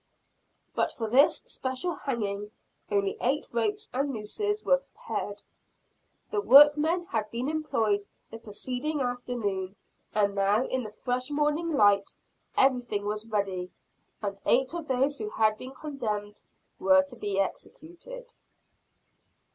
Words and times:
But 0.73 0.91
for 0.91 1.07
this 1.07 1.43
special 1.45 1.93
hanging, 1.93 2.49
only 2.89 3.17
eight 3.21 3.45
ropes 3.53 3.87
and 3.93 4.09
nooses 4.09 4.63
were 4.63 4.77
prepared. 4.79 5.43
The 6.31 6.41
workmen 6.41 7.05
had 7.05 7.29
been 7.29 7.47
employed 7.47 8.07
the 8.31 8.39
preceding 8.39 8.99
afternoon; 9.01 9.75
and 10.15 10.33
now 10.33 10.65
in 10.65 10.81
the 10.81 10.89
fresh 10.89 11.29
morning 11.29 11.69
light, 11.73 12.15
everything 12.57 13.05
was 13.05 13.27
ready; 13.27 13.69
and 14.23 14.41
eight 14.47 14.73
of 14.73 14.87
those 14.87 15.19
who 15.19 15.29
had 15.29 15.55
been 15.59 15.75
condemned 15.75 16.41
were 16.79 17.03
to 17.03 17.15
be 17.15 17.39
executed. 17.39 18.33